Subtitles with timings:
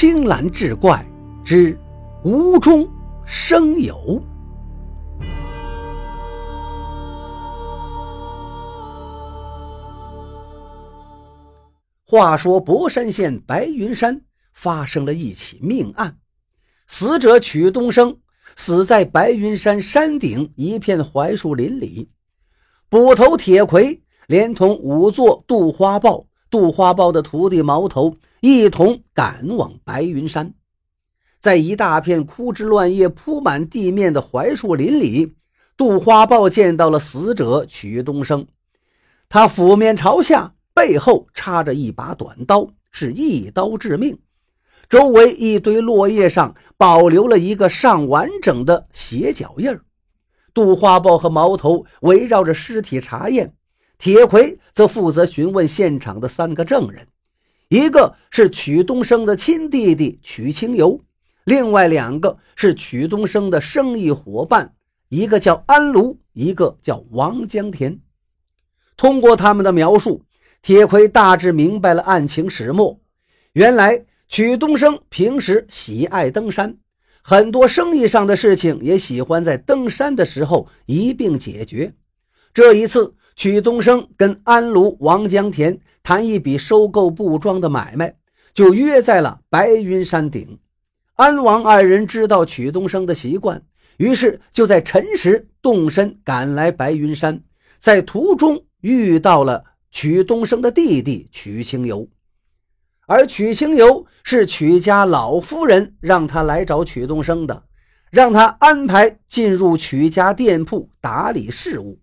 [0.00, 1.04] 青蓝志怪
[1.44, 1.76] 之
[2.22, 2.88] 无中
[3.26, 4.22] 生有。
[12.06, 14.20] 话说博山县白云山
[14.52, 16.16] 发生了一起命案，
[16.86, 18.18] 死者曲东升
[18.54, 22.08] 死在白云山山顶一片槐树林里，
[22.88, 28.14] 捕头铁魁连同仵作杜花豹、杜花豹的徒弟毛头。
[28.40, 30.54] 一同赶往白云山，
[31.40, 35.34] 在一大片枯枝乱叶铺满地面的槐树林里，
[35.76, 38.46] 杜花豹见到了死者曲东升。
[39.28, 44.18] 他俯面朝下，背后插着一把短刀，是一刀致命。
[44.88, 49.82] 周围一堆落叶上保留了一个尚完整的鞋脚印儿。
[50.54, 53.52] 杜花豹和毛头围绕着尸体查验，
[53.98, 57.06] 铁魁则负责询问现场的三个证人。
[57.68, 61.02] 一个是曲东升的亲弟弟曲清游，
[61.44, 64.74] 另外两个是曲东升的生意伙伴，
[65.10, 68.00] 一个叫安卢，一个叫王江田。
[68.96, 70.22] 通过他们的描述，
[70.62, 72.98] 铁魁大致明白了案情始末。
[73.52, 76.78] 原来曲东升平时喜爱登山，
[77.20, 81.92] 很多生意上的事情也喜欢在登山的时候一并解决。
[82.54, 83.14] 这一次。
[83.38, 88.16] 曲东升跟安卢、王江田谈一笔收购布庄的买卖，
[88.52, 90.58] 就约在了白云山顶。
[91.14, 93.62] 安王二人知道曲东升的习惯，
[93.96, 97.40] 于是就在辰时动身赶来白云山，
[97.78, 102.08] 在途中遇到了曲东升的弟弟曲清游，
[103.06, 107.62] 而曲清游是曲家老夫人让他来找曲东升的，
[108.10, 112.00] 让他安排进入曲家店铺打理事务。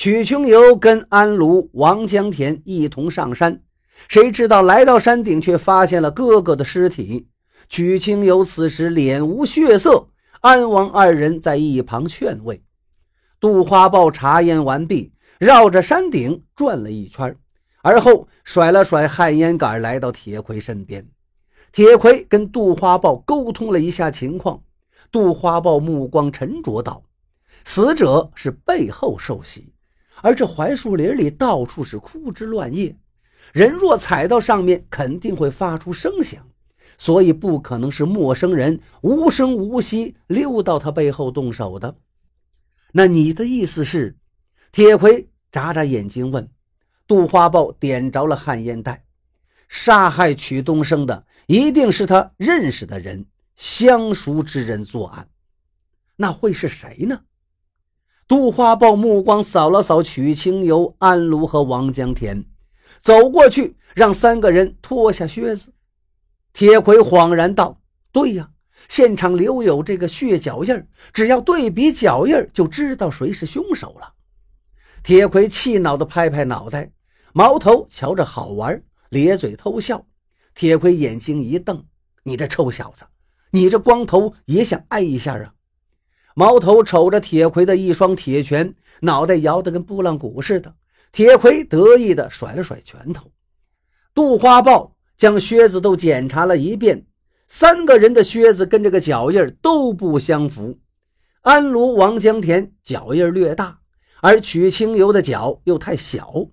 [0.00, 3.60] 曲清游跟安卢、王江田一同上山，
[4.08, 7.28] 谁知道来到山顶，却发现了哥哥的尸体。
[7.68, 10.08] 曲清游此时脸无血色，
[10.40, 12.64] 安王二人在一旁劝慰。
[13.38, 17.36] 杜花豹查验完毕，绕着山顶转了一圈，
[17.82, 21.06] 而后甩了甩旱烟杆，来到铁魁身边。
[21.72, 24.62] 铁魁跟杜花豹沟通了一下情况，
[25.12, 27.02] 杜花豹目光沉着道
[27.66, 29.74] ：“死者是背后受袭。”
[30.22, 32.96] 而这槐树林里到处是枯枝乱叶，
[33.52, 36.46] 人若踩到上面，肯定会发出声响，
[36.98, 41.96] 所以不可能是陌生人无声无息溜到他背后动手的。
[42.92, 44.16] 那你的意思是？
[44.72, 46.48] 铁魁眨眨眼睛问。
[47.06, 49.04] 杜花豹点着了旱烟袋，
[49.68, 53.26] 杀害曲东升的一定是他认识的人，
[53.56, 55.28] 相熟之人作案，
[56.14, 57.20] 那会是谁呢？
[58.30, 62.44] 杜花豹目光扫了扫曲清游、安卢和王江田，
[63.02, 65.72] 走过去让三个人脱下靴子。
[66.52, 67.80] 铁魁恍然道
[68.12, 68.48] ：“对呀，
[68.88, 74.14] 现场留有这个血脚印只要对比脚印就知道谁是凶手了。”
[75.02, 76.92] 铁魁气恼地拍拍脑袋，
[77.32, 80.06] 毛头瞧着好玩，咧嘴偷笑。
[80.54, 81.84] 铁魁眼睛一瞪
[82.22, 83.04] ：“你这臭小子，
[83.50, 85.52] 你这光头也想挨一下啊？”
[86.40, 90.74] 毛头瞅着铁魁的一双铁拳，脑袋摇得跟拨浪鼓似的。
[91.12, 93.30] 铁魁得意地甩了甩拳头。
[94.14, 97.04] 杜花豹将靴子都检查了一遍，
[97.46, 100.78] 三个人的靴子跟这个脚印都不相符。
[101.42, 103.80] 安卢、王江田脚印略大，
[104.22, 106.46] 而曲清游的脚又太小。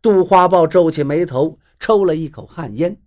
[0.00, 3.02] 杜花豹皱起眉头，抽了一口旱烟：“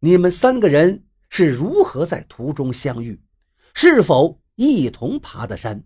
[0.00, 3.20] 你们三个人是如何在途中相遇？
[3.74, 5.84] 是否？”一同爬的山，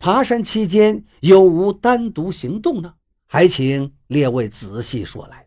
[0.00, 2.94] 爬山期间有无单独行动呢？
[3.28, 5.46] 还请列位仔细说来。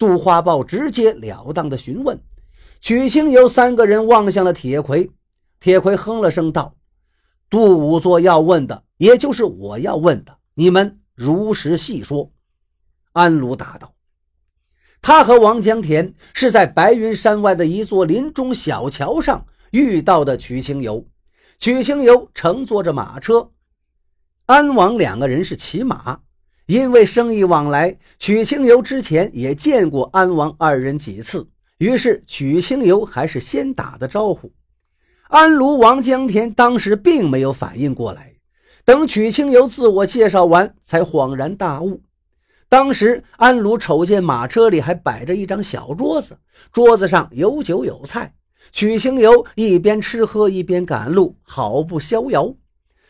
[0.00, 2.20] 杜花豹直截了当的询问。
[2.80, 5.12] 曲清游三个人望向了铁魁，
[5.60, 6.74] 铁魁哼了声道
[7.48, 12.32] ：“杜五作要问的，也就是我要问的，你们如实细说。”
[13.12, 13.94] 安卢答道
[15.00, 21.06] ：“他和王江田是在白云山外的一座林中小桥上遇到的曲清游。”
[21.62, 23.52] 曲清游乘坐着马车，
[24.46, 26.18] 安王两个人是骑马。
[26.66, 31.48] 因为生意往来，曲清游之前也见过安王二人几次，
[31.78, 34.52] 于是曲清游还是先打的招呼。
[35.28, 38.34] 安卢、王江田当时并没有反应过来，
[38.84, 42.02] 等曲清游自我介绍完，才恍然大悟。
[42.68, 46.36] 当时安卢瞅见马车里还摆着一张小桌子，
[46.72, 48.34] 桌子上有酒有菜。
[48.70, 52.54] 曲清游一边吃喝一边赶路，好不逍遥。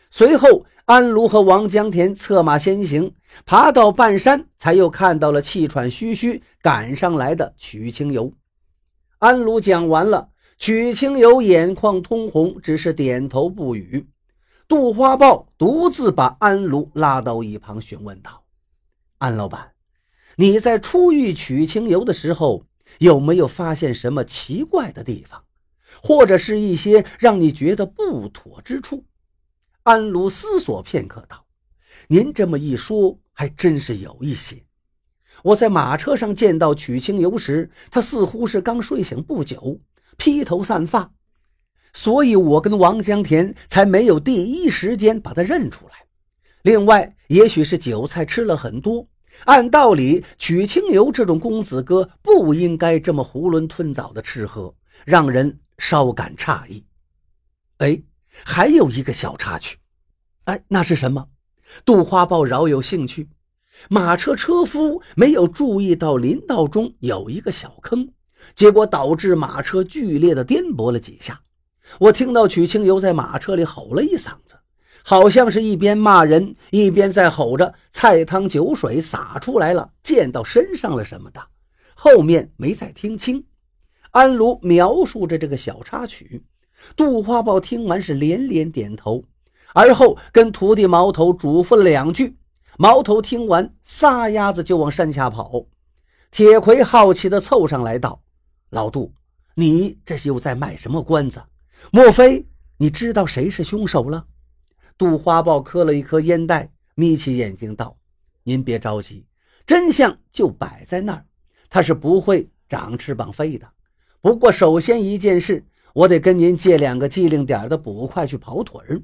[0.09, 3.13] 随后，安卢和王江田策马先行，
[3.45, 8.33] 爬到半山，才又看到了气喘吁吁赶上来的曲清游。
[9.19, 10.29] 安卢讲完了，
[10.59, 14.07] 曲清游眼眶通红，只是点头不语。
[14.67, 18.43] 杜花豹独自把安卢拉到一旁，询问道
[19.19, 19.71] ：“安老板，
[20.35, 22.65] 你在初遇曲清游的时候，
[22.99, 25.43] 有没有发现什么奇怪的地方，
[26.01, 29.05] 或者是一些让你觉得不妥之处？”
[29.83, 31.45] 安卢思索片刻道
[32.07, 34.63] ：“您这么一说，还真是有一些。
[35.43, 39.81] 我在马车上见到曲清游时，他似乎是刚睡醒不久，
[40.17, 41.11] 披头散发。”
[41.95, 46.05] 所以，我跟王江田才没有第一时间把他认出来。
[46.63, 49.07] 另外，也许是酒菜吃了很多。
[49.45, 54.73] 按道理，曲清游这种公子哥不应该这么囫囵吞枣的吃喝，
[55.05, 56.85] 让人稍感诧异。
[57.77, 58.01] 哎，
[58.45, 59.77] 还有一个小插曲。
[60.45, 61.27] 哎，那是什么？
[61.83, 63.29] 杜花豹饶有兴趣。
[63.89, 68.07] 马车车夫没有注意到林道中有一个小坑，
[68.55, 71.41] 结果导致马车剧烈的颠簸了几下。
[71.99, 74.55] 我听到曲清游在马车里吼了一嗓子，
[75.03, 81.41] 好像是一边骂人一边在吼着“菜汤酒水洒出来了，溅到身上了”什么的。
[81.93, 83.45] 后面没再听清。
[84.11, 86.43] 安卢描述着这个小插曲，
[86.95, 89.23] 杜花豹听完是连连点头，
[89.73, 92.37] 而后跟徒弟毛头嘱咐了两句。
[92.77, 95.65] 毛头听完，撒丫子就往山下跑。
[96.31, 98.21] 铁魁好奇地凑上来道
[98.71, 99.13] ：“老杜，
[99.55, 101.41] 你这是又在卖什么关子？”
[101.91, 102.47] 莫非
[102.77, 104.25] 你知道谁是凶手了？
[104.97, 107.97] 杜花豹磕了一颗烟袋，眯起眼睛道
[108.43, 109.25] ：“您别着急，
[109.65, 111.25] 真相就摆在那儿。
[111.69, 113.67] 他是不会长翅膀飞的。
[114.21, 115.63] 不过，首先一件事，
[115.93, 119.01] 我得跟您借两个机灵点的捕快去跑腿儿。”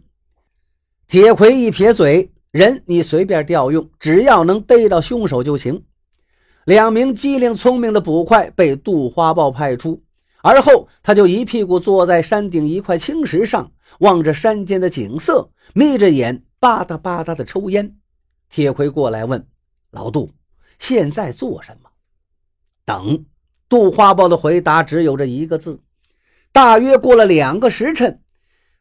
[1.07, 5.83] 铁魁一撇嘴：“人你随便调用，只要能逮到凶手就行。”
[6.65, 10.03] 两名机灵聪明的捕快被杜花豹派出。
[10.41, 17.97] 而后，他就一屁股坐在山顶一块青石上，望着山间的景色，眯着眼吧嗒吧嗒的抽烟。
[18.49, 19.45] 铁魁过来问
[19.91, 20.31] ：“老杜，
[20.77, 21.89] 现在做什么？”
[22.85, 23.25] 等。
[23.67, 25.79] 杜花豹的回答只有这一个字。
[26.51, 28.19] 大约过了两个时辰，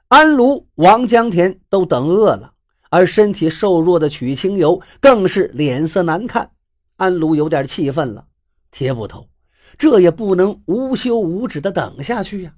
[0.08, 2.54] 安卢、王江田都等饿了，
[2.88, 6.52] 而身体瘦弱的曲清游更是脸色难看。
[6.96, 8.28] 安卢有点气愤了
[8.72, 9.28] ：“铁捕头。”
[9.76, 12.54] 这也不能无休无止的等下去呀！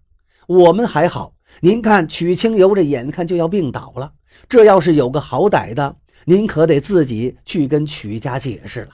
[0.46, 4.12] 我们还好，您看曲清游这眼看就要病倒了，
[4.48, 8.90] 这要是有个好歹的，您可得自己去跟曲家解释了。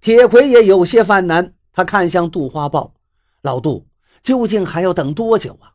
[0.00, 2.94] 铁魁也有些犯难，他看向杜花豹
[3.42, 3.86] ：“老杜，
[4.22, 5.72] 究竟还要等多久啊？”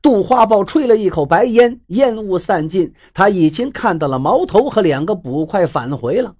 [0.00, 6.36] 杜花豹吹了一口白烟，烟雾散尽，他已经看到了毛头和两个捕快返回了。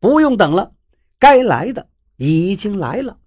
[0.00, 0.72] 不用等了，
[1.18, 3.18] 该来的已经来了。